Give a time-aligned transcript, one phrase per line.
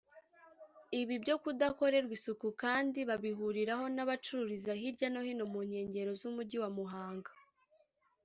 [1.01, 7.31] Ibi byo kudakorerwa isuku kandi babihuriraho n’abacururiza hirya no hino mu nkengero z’Umujyi wa Muhanga